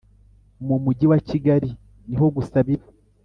Mu 0.67 0.75
Mujyi 0.83 1.05
wa 1.11 1.19
Kigali 1.27 1.69
niho 2.07 2.27
gusa 2.35 2.57
biba 2.67 2.87